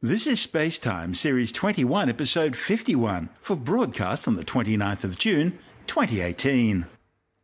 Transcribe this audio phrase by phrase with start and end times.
[0.00, 6.86] This is Spacetime Series 21, Episode 51, for broadcast on the 29th of June, 2018.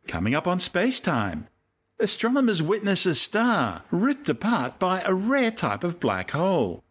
[0.07, 1.47] Coming up on Spacetime,
[1.99, 6.81] astronomers witness a star ripped apart by a rare type of black hole,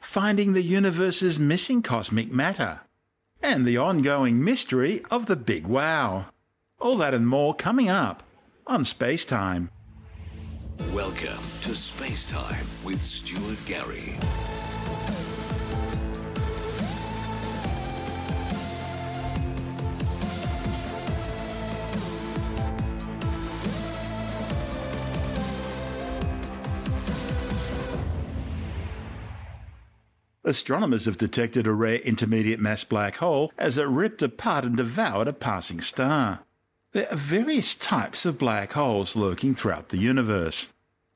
[0.00, 2.80] finding the universe's missing cosmic matter,
[3.40, 6.26] and the ongoing mystery of the Big Wow.
[6.80, 8.24] All that and more coming up
[8.66, 9.68] on Spacetime.
[10.92, 14.16] Welcome to Space Time with Stuart Gary.
[30.44, 35.28] Astronomers have detected a rare intermediate mass black hole as it ripped apart and devoured
[35.28, 36.40] a passing star.
[36.90, 40.68] There are various types of black holes lurking throughout the universe.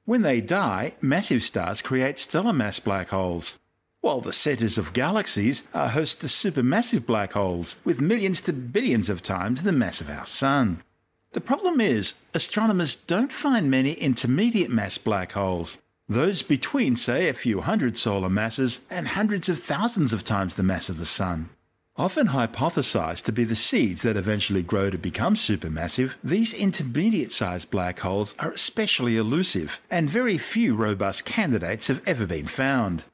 [0.04, 3.58] When they die, massive stars create stellar mass black holes,
[4.00, 9.08] while the centers of galaxies are host to supermassive black holes with millions to billions
[9.08, 10.84] of times the mass of our Sun.
[11.32, 17.34] The problem is, astronomers don't find many intermediate mass black holes, those between, say, a
[17.34, 21.48] few hundred solar masses and hundreds of thousands of times the mass of the Sun.
[21.98, 27.70] Often hypothesized to be the seeds that eventually grow to become supermassive, these intermediate sized
[27.70, 33.04] black holes are especially elusive, and very few robust candidates have ever been found.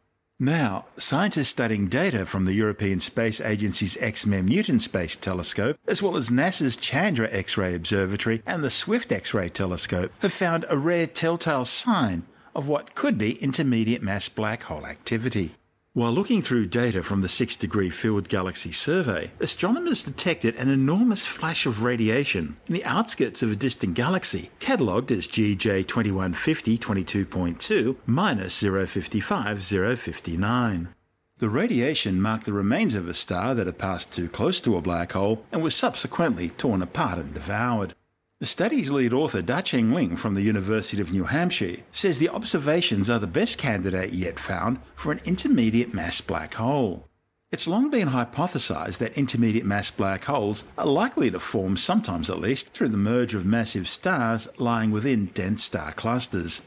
[0.40, 6.16] Now, scientists studying data from the European Space Agency's XMM Newton Space Telescope, as well
[6.16, 10.76] as NASA's Chandra X ray Observatory and the Swift X ray Telescope, have found a
[10.76, 12.24] rare telltale sign
[12.54, 15.54] of what could be intermediate mass black hole activity.
[15.94, 21.26] While looking through data from the 6 degree Field Galaxy Survey, astronomers detected an enormous
[21.26, 27.96] flash of radiation in the outskirts of a distant galaxy, catalogued as GJ 2150 22.2
[28.06, 30.88] minus 055 059.
[31.36, 34.80] The radiation marked the remains of a star that had passed too close to a
[34.80, 37.94] black hole and was subsequently torn apart and devoured.
[38.42, 43.08] The study's lead author, Da-Cheng Lin from the University of New Hampshire, says the observations
[43.08, 47.06] are the best candidate yet found for an intermediate mass black hole.
[47.52, 52.40] It's long been hypothesized that intermediate mass black holes are likely to form, sometimes at
[52.40, 56.62] least, through the merge of massive stars lying within dense star clusters.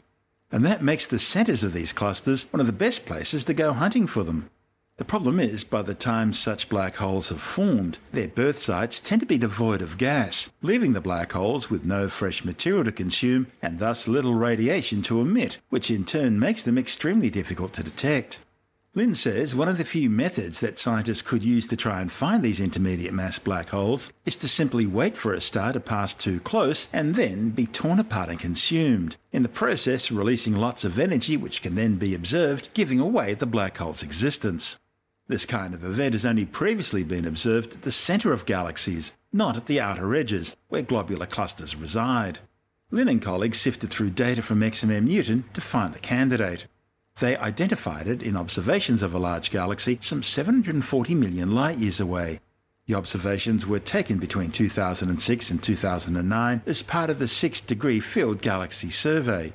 [0.50, 3.74] And that makes the centers of these clusters one of the best places to go
[3.74, 4.48] hunting for them.
[4.98, 9.20] The problem is, by the time such black holes have formed, their birth sites tend
[9.20, 13.48] to be devoid of gas, leaving the black holes with no fresh material to consume
[13.60, 18.38] and thus little radiation to emit, which in turn makes them extremely difficult to detect.
[18.94, 22.42] Lin says one of the few methods that scientists could use to try and find
[22.42, 26.40] these intermediate mass black holes is to simply wait for a star to pass too
[26.40, 31.36] close and then be torn apart and consumed, in the process releasing lots of energy
[31.36, 34.78] which can then be observed, giving away the black hole's existence.
[35.28, 39.56] This kind of event has only previously been observed at the centre of galaxies, not
[39.56, 42.38] at the outer edges, where globular clusters reside.
[42.92, 46.66] Lin and colleagues sifted through data from XMM Newton to find the candidate.
[47.18, 52.40] They identified it in observations of a large galaxy some 740 million light years away.
[52.86, 58.40] The observations were taken between 2006 and 2009 as part of the 6 degree Field
[58.42, 59.54] Galaxy Survey.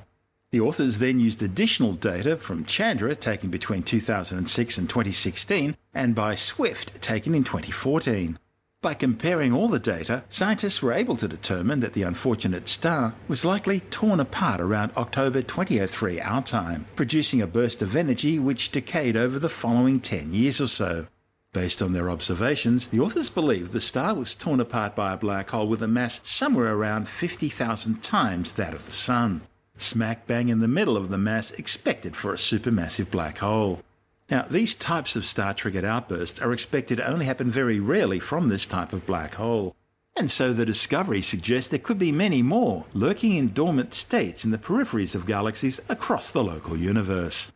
[0.52, 6.34] The authors then used additional data from Chandra taken between 2006 and 2016 and by
[6.34, 8.38] Swift taken in 2014.
[8.82, 13.46] By comparing all the data, scientists were able to determine that the unfortunate star was
[13.46, 19.16] likely torn apart around October 2003 our time, producing a burst of energy which decayed
[19.16, 21.06] over the following 10 years or so.
[21.54, 25.48] Based on their observations, the authors believe the star was torn apart by a black
[25.48, 29.40] hole with a mass somewhere around 50,000 times that of the Sun
[29.82, 33.82] smack bang in the middle of the mass expected for a supermassive black hole.
[34.30, 38.48] Now, these types of star triggered outbursts are expected to only happen very rarely from
[38.48, 39.76] this type of black hole.
[40.16, 44.50] And so the discovery suggests there could be many more lurking in dormant states in
[44.50, 47.52] the peripheries of galaxies across the local universe.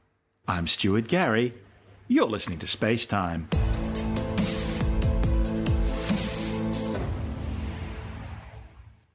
[0.48, 1.54] I'm Stuart Gary.
[2.08, 3.48] You're listening to Space Time.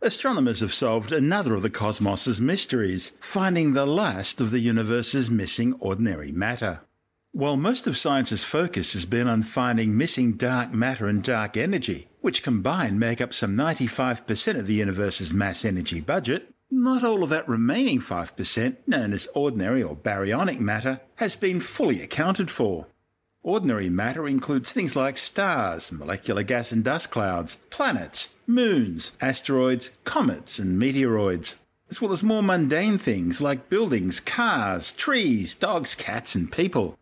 [0.03, 5.73] Astronomers have solved another of the cosmos's mysteries, finding the last of the universe's missing
[5.79, 6.79] ordinary matter.
[7.33, 12.07] While most of science's focus has been on finding missing dark matter and dark energy,
[12.19, 17.29] which combined make up some 95% of the universe's mass energy budget, not all of
[17.29, 22.87] that remaining 5%, known as ordinary or baryonic matter, has been fully accounted for.
[23.43, 30.59] Ordinary matter includes things like stars, molecular gas and dust clouds, planets, moons, asteroids, comets,
[30.59, 31.55] and meteoroids,
[31.89, 36.99] as well as more mundane things like buildings, cars, trees, dogs, cats, and people.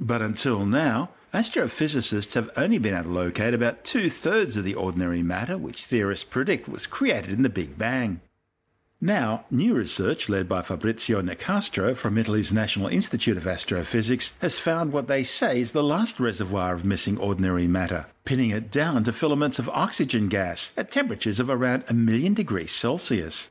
[0.00, 4.74] But until now, astrophysicists have only been able to locate about two thirds of the
[4.74, 8.22] ordinary matter which theorists predict was created in the Big Bang.
[9.04, 14.94] Now, new research led by Fabrizio Nicastro from Italy's National Institute of Astrophysics has found
[14.94, 19.12] what they say is the last reservoir of missing ordinary matter, pinning it down to
[19.12, 23.50] filaments of oxygen gas at temperatures of around a million degrees Celsius.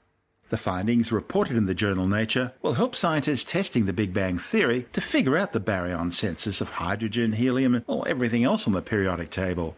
[0.50, 4.88] The findings reported in the journal Nature will help scientists testing the Big Bang theory
[4.92, 8.82] to figure out the baryon census of hydrogen, helium, and well, everything else on the
[8.82, 9.78] periodic table.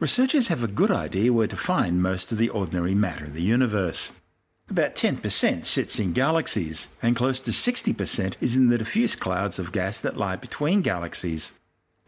[0.00, 3.42] Researchers have a good idea where to find most of the ordinary matter in the
[3.42, 4.10] universe.
[4.70, 9.72] About 10% sits in galaxies, and close to 60% is in the diffuse clouds of
[9.72, 11.52] gas that lie between galaxies.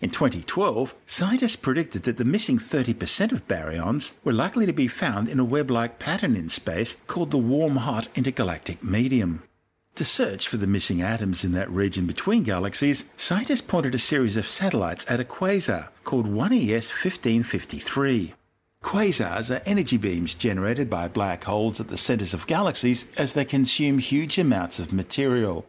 [0.00, 5.28] In 2012, scientists predicted that the missing 30% of baryons were likely to be found
[5.28, 9.42] in a web like pattern in space called the warm hot intergalactic medium.
[9.96, 14.36] To search for the missing atoms in that region between galaxies, scientists pointed a series
[14.36, 18.34] of satellites at a quasar called 1ES 1553.
[18.84, 23.44] Quasars are energy beams generated by black holes at the centers of galaxies as they
[23.44, 25.66] consume huge amounts of material.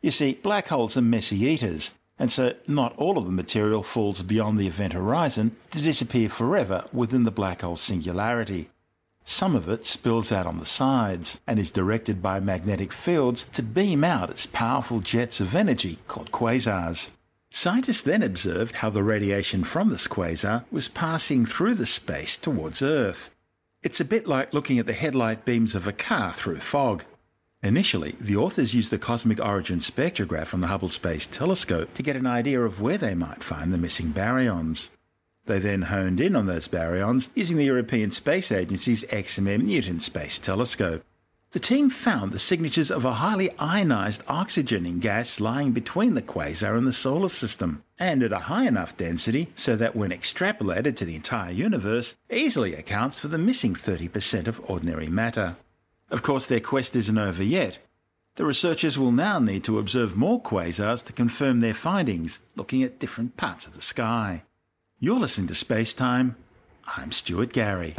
[0.00, 4.22] You see, black holes are messy eaters, and so not all of the material falls
[4.22, 8.70] beyond the event horizon to disappear forever within the black hole singularity.
[9.26, 13.62] Some of it spills out on the sides and is directed by magnetic fields to
[13.62, 17.10] beam out as powerful jets of energy called quasars.
[17.56, 22.82] Scientists then observed how the radiation from this quasar was passing through the space towards
[22.82, 23.30] Earth.
[23.80, 27.04] It's a bit like looking at the headlight beams of a car through fog.
[27.62, 32.16] Initially, the authors used the cosmic origin spectrograph from the Hubble Space Telescope to get
[32.16, 34.88] an idea of where they might find the missing baryons.
[35.46, 40.40] They then honed in on those baryons using the European Space Agency's XMM Newton Space
[40.40, 41.04] Telescope.
[41.54, 46.20] The team found the signatures of a highly ionized oxygen in gas lying between the
[46.20, 50.96] quasar and the solar system, and at a high enough density so that when extrapolated
[50.96, 55.54] to the entire universe, easily accounts for the missing 30% of ordinary matter.
[56.10, 57.78] Of course, their quest isn't over yet.
[58.34, 62.98] The researchers will now need to observe more quasars to confirm their findings, looking at
[62.98, 64.42] different parts of the sky.
[64.98, 66.34] You're listening to Space Time.
[66.96, 67.94] I'm Stuart Gary.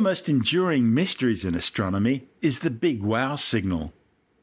[0.00, 3.92] The most enduring mysteries in astronomy is the Big Wow signal.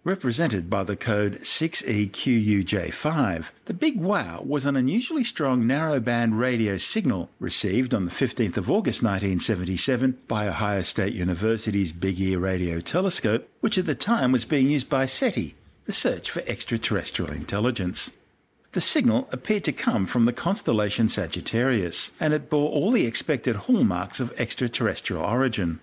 [0.04, 7.32] Represented by the code 6EQUJ5, the Big Wow was an unusually strong narrowband radio signal
[7.40, 13.50] received on the 15th of August 1977 by Ohio State University's Big Ear Radio Telescope,
[13.60, 15.56] which at the time was being used by SETI,
[15.86, 18.12] the search for extraterrestrial intelligence.
[18.78, 23.56] The signal appeared to come from the constellation Sagittarius, and it bore all the expected
[23.56, 25.80] hallmarks of extraterrestrial origin.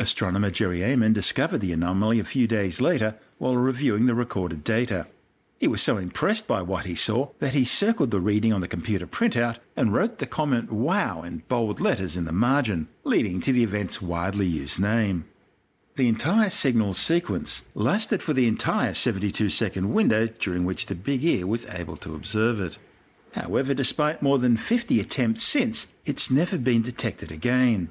[0.00, 5.06] Astronomer Jerry Ehman discovered the anomaly a few days later while reviewing the recorded data.
[5.60, 8.66] He was so impressed by what he saw that he circled the reading on the
[8.66, 13.52] computer printout and wrote the comment WOW in bold letters in the margin, leading to
[13.52, 15.26] the event's widely used name.
[15.96, 21.24] The entire signal sequence lasted for the entire 72 second window during which the Big
[21.24, 22.78] Ear was able to observe it.
[23.30, 27.90] However, despite more than 50 attempts since, it's never been detected again.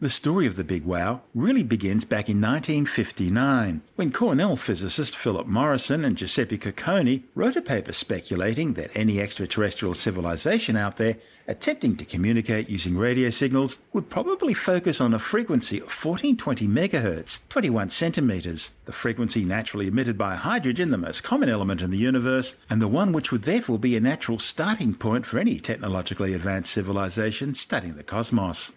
[0.00, 5.48] The story of the Big Wow really begins back in 1959 when Cornell physicist Philip
[5.48, 11.16] Morrison and Giuseppe Cocconi wrote a paper speculating that any extraterrestrial civilization out there
[11.48, 17.40] attempting to communicate using radio signals would probably focus on a frequency of 1420 MHz,
[17.48, 22.54] 21 centimeters, the frequency naturally emitted by hydrogen, the most common element in the universe,
[22.70, 26.72] and the one which would therefore be a natural starting point for any technologically advanced
[26.72, 28.70] civilization studying the cosmos.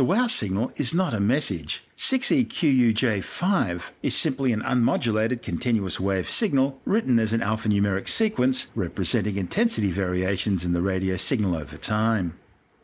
[0.00, 1.84] The WOW signal is not a message.
[1.98, 9.90] 6EQUJ5 is simply an unmodulated continuous wave signal written as an alphanumeric sequence representing intensity
[9.90, 12.38] variations in the radio signal over time.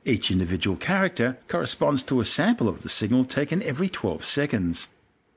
[0.04, 4.88] Each individual character corresponds to a sample of the signal taken every 12 seconds.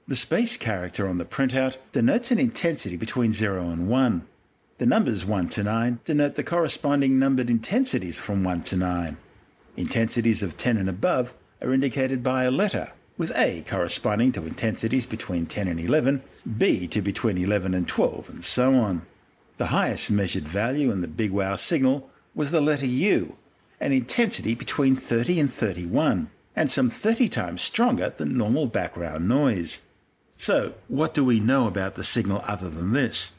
[0.06, 4.28] The space character on the printout denotes an intensity between 0 and 1.
[4.80, 9.16] The numbers 1 to 9 denote the corresponding numbered intensities from 1 to 9.
[9.78, 15.06] Intensities of 10 and above are indicated by a letter, with A corresponding to intensities
[15.06, 16.24] between 10 and 11,
[16.58, 19.06] B to between 11 and 12, and so on.
[19.58, 23.36] The highest measured value in the Big Wow signal was the letter U,
[23.82, 29.82] an intensity between 30 and 31, and some 30 times stronger than normal background noise.
[30.38, 33.34] So, what do we know about the signal other than this?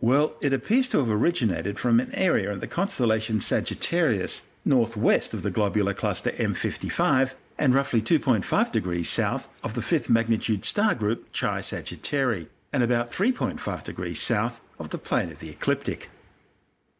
[0.00, 5.42] Well, it appears to have originated from an area in the constellation Sagittarius, northwest of
[5.42, 11.32] the globular cluster M55 and roughly 2.5 degrees south of the fifth magnitude star group
[11.32, 16.10] Chi Sagittarii, and about 3.5 degrees south of the plane of the ecliptic.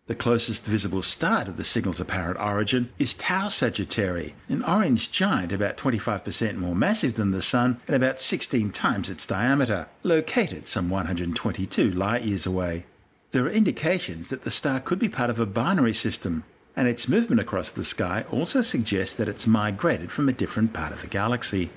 [0.07, 5.53] The closest visible star to the signal's apparent origin is Tau Sagittarii, an orange giant
[5.53, 10.91] about 25% more massive than the Sun and about 16 times its diameter, located some
[10.91, 12.85] 122 light years away.
[13.31, 16.45] There are indications that the star could be part of a binary system,
[16.77, 20.93] and its movement across the sky also suggests that it's migrated from a different part
[20.93, 21.71] of the galaxy.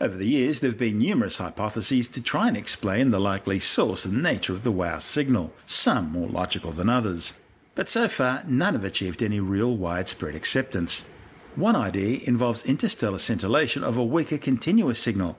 [0.00, 4.04] Over the years, there have been numerous hypotheses to try and explain the likely source
[4.04, 7.34] and nature of the WOW signal, some more logical than others.
[7.74, 11.08] But so far, none have achieved any real widespread acceptance.
[11.54, 15.38] One idea involves interstellar scintillation of a weaker continuous signal.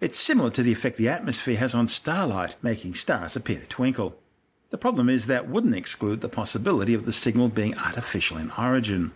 [0.00, 4.16] It's similar to the effect the atmosphere has on starlight, making stars appear to twinkle.
[4.76, 9.12] The problem is that wouldn't exclude the possibility of the signal being artificial in origin.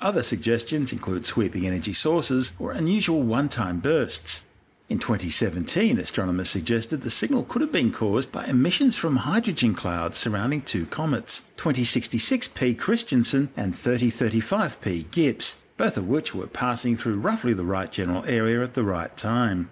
[0.00, 4.44] Other suggestions include sweeping energy sources or unusual one time bursts.
[4.88, 10.18] In 2017, astronomers suggested the signal could have been caused by emissions from hydrogen clouds
[10.18, 17.52] surrounding two comets, 2066P Christensen and 3035P Gibbs, both of which were passing through roughly
[17.52, 19.70] the right general area at the right time.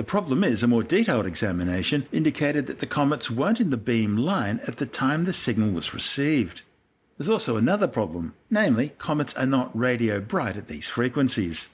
[0.00, 4.16] The problem is, a more detailed examination indicated that the comets weren't in the beam
[4.16, 6.62] line at the time the signal was received.
[7.18, 11.68] There's also another problem, namely, comets are not radio bright at these frequencies.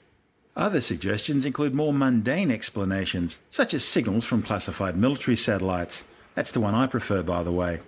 [0.57, 6.03] Other suggestions include more mundane explanations, such as signals from classified military satellites.
[6.35, 7.79] That's the one I prefer, by the way.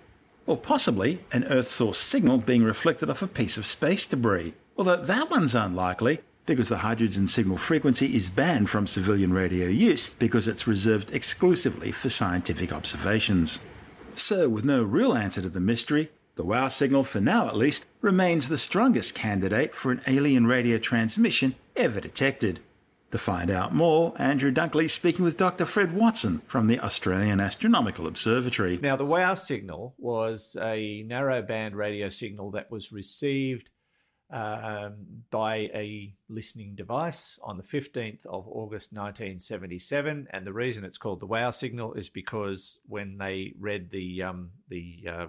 [0.46, 4.96] Or possibly an Earth source signal being reflected off a piece of space debris, although
[4.96, 10.48] that one's unlikely because the hydrogen signal frequency is banned from civilian radio use because
[10.48, 13.60] it's reserved exclusively for scientific observations.
[14.14, 17.86] So, with no real answer to the mystery, the WOW signal, for now at least,
[18.00, 22.60] remains the strongest candidate for an alien radio transmission ever detected.
[23.10, 25.66] To find out more, Andrew Dunkley speaking with Dr.
[25.66, 28.78] Fred Watson from the Australian Astronomical Observatory.
[28.80, 33.68] Now, the WOW signal was a narrowband radio signal that was received
[34.30, 34.94] um,
[35.30, 40.28] by a listening device on the 15th of August 1977.
[40.30, 44.50] And the reason it's called the WOW signal is because when they read the, um,
[44.68, 45.26] the uh,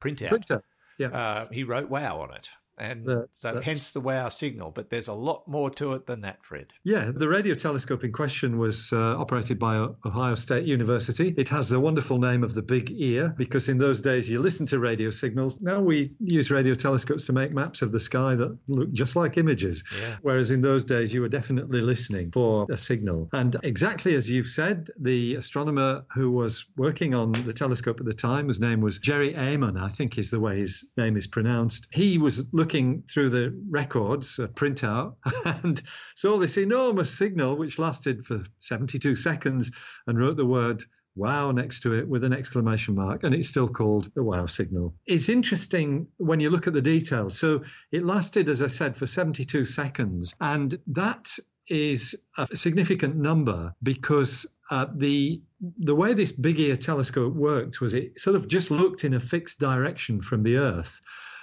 [0.00, 0.28] printout.
[0.28, 0.62] Printer.
[0.98, 1.08] Yeah.
[1.08, 2.50] Uh, he wrote wow on it.
[2.78, 4.70] And the, so hence the wow signal.
[4.70, 6.66] But there's a lot more to it than that, Fred.
[6.84, 11.34] Yeah, the radio telescope in question was uh, operated by Ohio State University.
[11.36, 14.68] It has the wonderful name of the Big Ear because in those days you listened
[14.68, 15.60] to radio signals.
[15.60, 19.36] Now we use radio telescopes to make maps of the sky that look just like
[19.36, 19.84] images.
[20.00, 20.16] Yeah.
[20.22, 23.28] Whereas in those days you were definitely listening for a signal.
[23.32, 28.12] And exactly as you've said, the astronomer who was working on the telescope at the
[28.12, 31.88] time, his name was Jerry Ehman, I think is the way his name is pronounced.
[31.92, 35.82] He was looking through the records, a printout, and
[36.14, 39.72] saw this enormous signal which lasted for 72 seconds
[40.06, 40.84] and wrote the word
[41.16, 44.94] wow next to it with an exclamation mark, and it's still called the wow signal.
[45.06, 47.36] It's interesting when you look at the details.
[47.36, 53.74] So it lasted, as I said, for 72 seconds, and that is a significant number
[53.82, 55.42] because uh, the
[55.78, 59.20] the way this big ear telescope worked was it sort of just looked in a
[59.20, 61.00] fixed direction from the Earth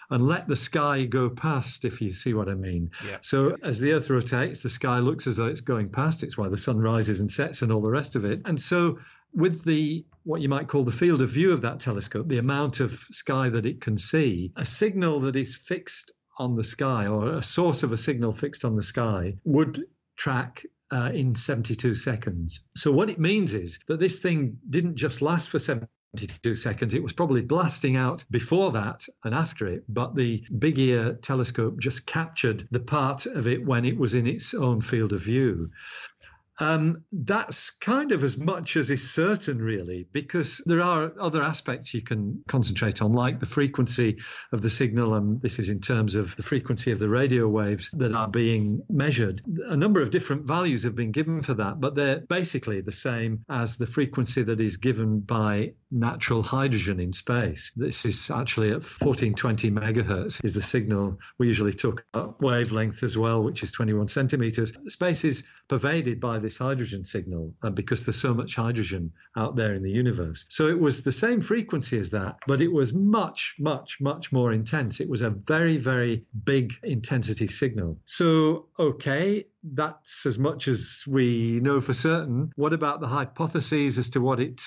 [0.09, 2.91] and let the sky go past, if you see what I mean.
[3.05, 3.17] Yeah.
[3.21, 6.23] So as the Earth rotates, the sky looks as though it's going past.
[6.23, 8.41] It's why the sun rises and sets and all the rest of it.
[8.45, 8.99] And so
[9.33, 12.79] with the what you might call the field of view of that telescope, the amount
[12.79, 17.33] of sky that it can see, a signal that is fixed on the sky or
[17.33, 19.83] a source of a signal fixed on the sky would
[20.15, 22.61] track uh, in 72 seconds.
[22.75, 25.59] So, what it means is that this thing didn't just last for
[26.17, 26.93] 22 seconds.
[26.93, 31.77] It was probably blasting out before that and after it, but the big ear telescope
[31.79, 35.69] just captured the part of it when it was in its own field of view.
[36.59, 41.93] Um, that's kind of as much as is certain, really, because there are other aspects
[41.93, 44.17] you can concentrate on, like the frequency
[44.51, 47.89] of the signal, and this is in terms of the frequency of the radio waves
[47.93, 49.41] that are being measured.
[49.67, 53.45] A number of different values have been given for that, but they're basically the same
[53.49, 57.71] as the frequency that is given by natural hydrogen in space.
[57.75, 61.19] This is actually at 1420 megahertz is the signal.
[61.37, 64.71] We usually talk about wavelength as well, which is 21 centimeters.
[64.87, 69.73] Space is pervaded by this hydrogen signal uh, because there's so much hydrogen out there
[69.73, 70.45] in the universe.
[70.49, 74.53] So it was the same frequency as that, but it was much, much, much more
[74.53, 74.99] intense.
[74.99, 77.97] It was a very, very big intensity signal.
[78.05, 82.51] So, okay, that's as much as we know for certain.
[82.55, 84.61] What about the hypotheses as to what it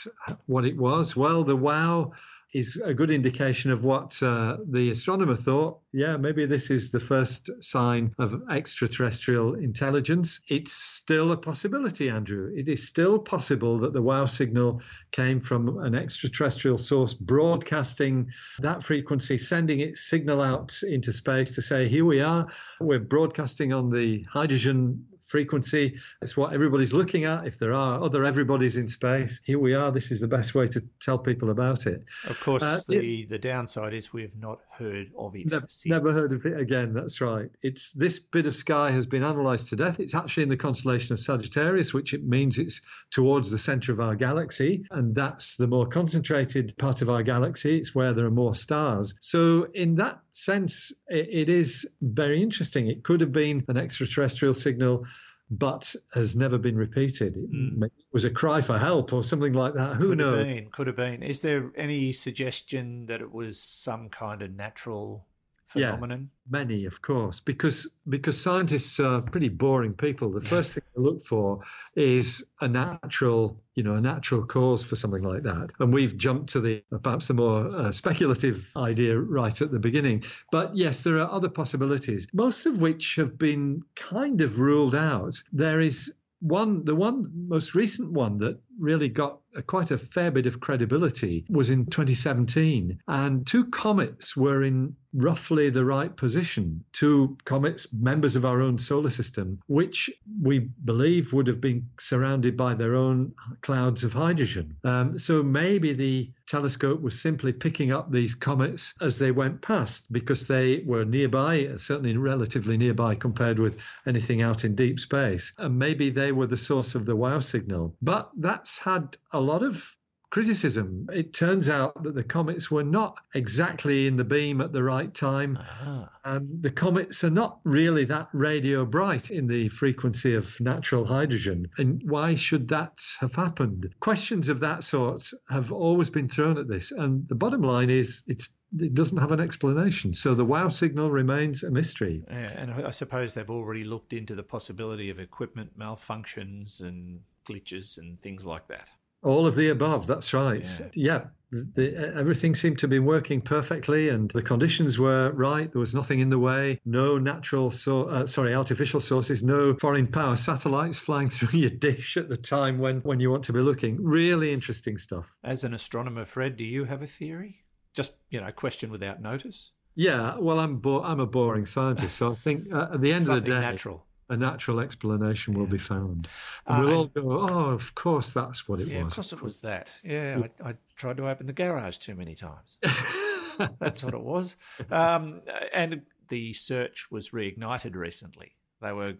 [0.46, 1.16] what it was?
[1.16, 2.12] Well, the WOW
[2.52, 5.78] is a good indication of what uh, the astronomer thought.
[5.92, 10.40] Yeah, maybe this is the first sign of extraterrestrial intelligence.
[10.48, 12.52] It's still a possibility, Andrew.
[12.54, 18.82] It is still possible that the WOW signal came from an extraterrestrial source broadcasting that
[18.82, 22.46] frequency, sending its signal out into space to say, here we are.
[22.80, 25.98] We're broadcasting on the hydrogen frequency.
[26.20, 27.46] It's what everybody's looking at.
[27.46, 29.90] If there are other everybody's in space, here we are.
[29.90, 32.04] This is the best way to tell people about it.
[32.28, 35.50] Of course, uh, the, it, the downside is we have not heard of it.
[35.50, 36.92] Never, never, heard of it again.
[36.92, 37.48] That's right.
[37.62, 40.00] It's this bit of sky has been analysed to death.
[40.00, 44.00] It's actually in the constellation of Sagittarius, which it means it's towards the centre of
[44.00, 47.78] our galaxy, and that's the more concentrated part of our galaxy.
[47.78, 49.14] It's where there are more stars.
[49.20, 52.88] So in that sense, it, it is very interesting.
[52.88, 55.06] It could have been an extraterrestrial signal
[55.52, 57.34] but has never been repeated.
[57.36, 57.84] Mm.
[57.84, 59.96] It was a cry for help or something like that.
[59.96, 60.38] Who could knows?
[60.38, 61.22] Have been, could have been.
[61.22, 65.26] Is there any suggestion that it was some kind of natural
[65.72, 66.30] phenomenon?
[66.30, 70.30] Yeah, many, of course, because because scientists are pretty boring people.
[70.30, 71.60] The first thing they look for
[71.94, 75.72] is a natural, you know, a natural cause for something like that.
[75.80, 80.24] And we've jumped to the perhaps the more uh, speculative idea right at the beginning.
[80.50, 85.42] But yes, there are other possibilities, most of which have been kind of ruled out.
[85.52, 90.30] There is one, the one most recent one that really got a, quite a fair
[90.30, 93.00] bit of credibility was in 2017.
[93.08, 96.82] And two comets were in roughly the right position.
[96.92, 100.10] Two comets, members of our own solar system, which
[100.40, 104.76] we believe would have been surrounded by their own clouds of hydrogen.
[104.84, 110.10] Um, so maybe the telescope was simply picking up these comets as they went past
[110.12, 115.52] because they were nearby, certainly relatively nearby compared with anything out in deep space.
[115.58, 117.94] And maybe they were the source of the wow signal.
[118.00, 118.30] But
[118.62, 119.96] that's had a lot of
[120.30, 121.08] criticism.
[121.12, 125.12] It turns out that the comets were not exactly in the beam at the right
[125.12, 125.56] time.
[125.56, 126.06] Uh-huh.
[126.24, 131.68] Um, the comets are not really that radio bright in the frequency of natural hydrogen.
[131.76, 133.92] And why should that have happened?
[133.98, 136.92] Questions of that sort have always been thrown at this.
[136.92, 140.14] And the bottom line is it's it doesn't have an explanation.
[140.14, 142.22] So the wow signal remains a mystery.
[142.28, 147.98] Yeah, and I suppose they've already looked into the possibility of equipment malfunctions and glitches
[147.98, 148.90] and things like that.
[149.22, 150.06] All of the above.
[150.06, 150.66] That's right.
[150.80, 150.88] Yeah.
[150.94, 155.70] yeah the, everything seemed to be working perfectly, and the conditions were right.
[155.70, 156.80] There was nothing in the way.
[156.86, 159.42] No natural, so, uh, sorry, artificial sources.
[159.42, 163.44] No foreign power satellites flying through your dish at the time when when you want
[163.44, 164.02] to be looking.
[164.02, 165.26] Really interesting stuff.
[165.44, 167.64] As an astronomer, Fred, do you have a theory?
[167.92, 169.72] Just you know, question without notice.
[169.94, 173.28] Yeah, well, I'm bo- I'm a boring scientist, so I think uh, at the end
[173.28, 176.28] of the day, natural a natural explanation will be found.
[176.66, 179.12] And uh, we'll all go, oh, of course, that's what it yeah, was.
[179.12, 179.92] Of course, it was that.
[180.02, 182.78] Yeah, I, I, tried to open the garage too many times.
[183.78, 184.56] that's what it was.
[184.90, 188.56] Um, and the search was reignited recently.
[188.80, 189.14] They were.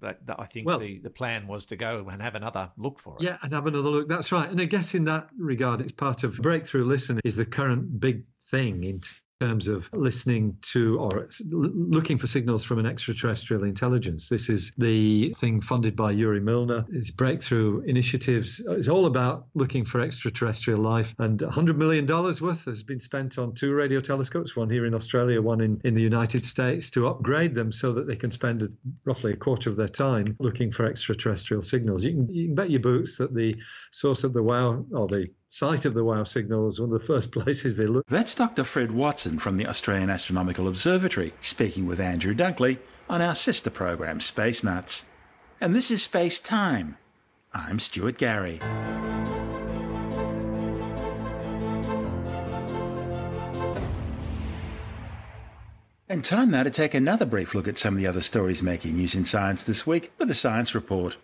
[0.00, 2.98] That, that I think well, the, the plan was to go and have another look
[2.98, 3.24] for it.
[3.24, 4.08] Yeah, and have another look.
[4.08, 4.48] That's right.
[4.48, 8.24] And I guess in that regard, it's part of Breakthrough Listen is the current big
[8.50, 9.02] thing in
[9.40, 14.28] terms of listening to or looking for signals from an extraterrestrial intelligence.
[14.28, 16.84] This is the thing funded by Yuri Milner.
[16.90, 18.60] It's breakthrough initiatives.
[18.68, 21.14] Uh, it's all about looking for extraterrestrial life.
[21.18, 25.40] And $100 million worth has been spent on two radio telescopes, one here in Australia,
[25.40, 28.68] one in, in the United States, to upgrade them so that they can spend
[29.04, 32.04] roughly a quarter of their time looking for extraterrestrial signals.
[32.04, 33.56] You can, you can bet your boots that the
[33.90, 37.06] source of the WOW or the site of the WOW signal is one of the
[37.06, 38.06] first places they look.
[38.06, 38.64] That's Dr.
[38.64, 44.20] Fred Watson from the Australian Astronomical Observatory speaking with Andrew Dunkley on our sister program
[44.20, 45.08] Space Nuts.
[45.60, 46.96] And this is Space Time.
[47.52, 48.60] I'm Stuart Gary.
[56.08, 58.94] And time now to take another brief look at some of the other stories making
[58.94, 61.16] news in science this week with the Science Report.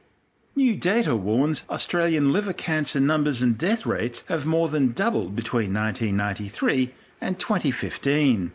[0.59, 5.75] New data warns Australian liver cancer numbers and death rates have more than doubled between
[5.75, 8.53] 1993 and 2015.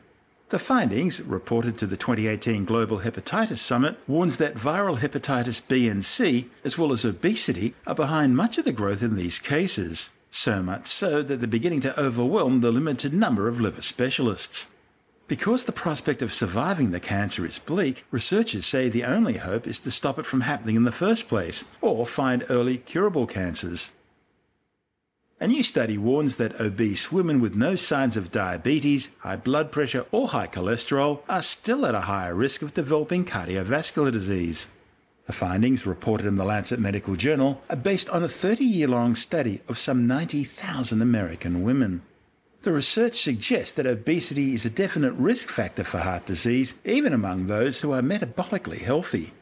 [0.50, 6.04] The findings, reported to the 2018 Global Hepatitis Summit, warns that viral hepatitis B and
[6.04, 10.10] C, as well as obesity, are behind much of the growth in these cases.
[10.32, 14.66] So much so that they're beginning to overwhelm the limited number of liver specialists.
[15.32, 19.80] Because the prospect of surviving the cancer is bleak, researchers say the only hope is
[19.80, 23.91] to stop it from happening in the first place, or find early curable cancers.
[25.39, 30.06] A new study warns that obese women with no signs of diabetes, high blood pressure,
[30.12, 34.67] or high cholesterol are still at a higher risk of developing cardiovascular disease.
[35.28, 39.15] The findings, reported in the Lancet Medical Journal, are based on a 30 year long
[39.15, 42.02] study of some 90,000 American women.
[42.63, 47.47] The research suggests that obesity is a definite risk factor for heart disease, even among
[47.47, 49.34] those who are metabolically healthy.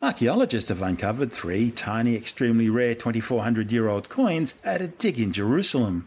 [0.00, 5.32] Archaeologists have uncovered three tiny, extremely rare 2400 year old coins at a dig in
[5.32, 6.06] Jerusalem.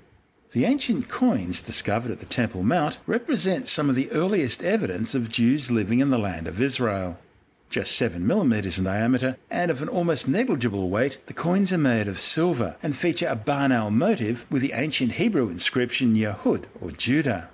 [0.51, 5.29] The ancient coins discovered at the Temple Mount represent some of the earliest evidence of
[5.29, 7.19] Jews living in the land of Israel.
[7.69, 12.07] Just 7 millimeters in diameter and of an almost negligible weight, the coins are made
[12.07, 17.51] of silver and feature a Barnel motive with the ancient Hebrew inscription Yehud or Judah.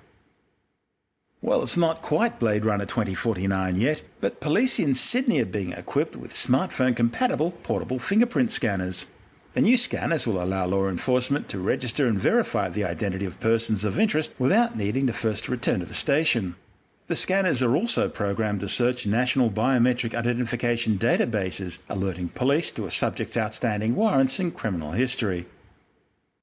[1.42, 6.16] Well, it's not quite Blade Runner 2049 yet, but police in Sydney are being equipped
[6.16, 9.06] with smartphone compatible portable fingerprint scanners.
[9.52, 13.84] The new scanners will allow law enforcement to register and verify the identity of persons
[13.84, 16.56] of interest without needing to first return to the station.
[17.08, 22.90] The scanners are also programmed to search national biometric identification databases, alerting police to a
[22.90, 25.46] subject's outstanding warrants and criminal history.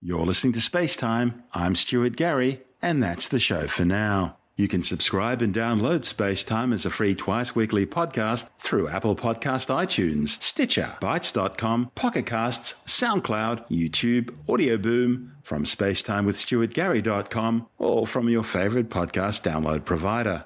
[0.02, 1.44] You're listening to Space Time.
[1.54, 4.38] I'm Stuart Gary, and that's the show for now.
[4.56, 9.18] You can subscribe and download Space Time as a free twice weekly podcast through Apple
[9.18, 18.44] Podcast iTunes, Stitcher, Bitesz.com, Pocket Casts, SoundCloud, YouTube, Audio Boom, from spacetimewithstuartgary.com, or from your
[18.44, 20.46] favorite podcast download provider.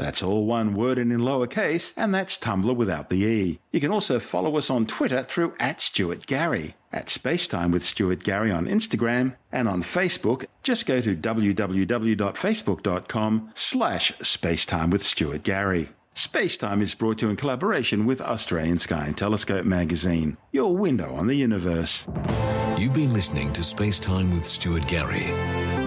[0.00, 3.60] That's all one word and in lowercase, and that's Tumblr without the E.
[3.70, 8.22] You can also follow us on Twitter through at Stuart Gary at Spacetime with Stuart
[8.22, 15.88] Gary on Instagram and on Facebook, just go to www.facebook.com slash spacetime with Stuart Gary.
[16.14, 21.14] Spacetime is brought to you in collaboration with Australian Sky and Telescope magazine, your window
[21.14, 22.06] on the universe.
[22.76, 25.59] You've been listening to Spacetime with Stuart Gary.